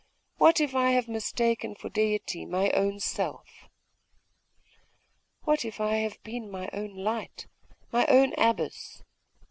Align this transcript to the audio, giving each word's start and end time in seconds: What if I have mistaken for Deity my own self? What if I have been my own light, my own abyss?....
What 0.37 0.59
if 0.59 0.73
I 0.73 0.89
have 0.93 1.07
mistaken 1.07 1.75
for 1.75 1.87
Deity 1.87 2.43
my 2.47 2.71
own 2.71 2.99
self? 2.99 3.69
What 5.43 5.63
if 5.63 5.79
I 5.79 5.97
have 5.97 6.17
been 6.23 6.49
my 6.49 6.71
own 6.73 6.95
light, 6.95 7.45
my 7.91 8.07
own 8.07 8.33
abyss?.... 8.35 9.03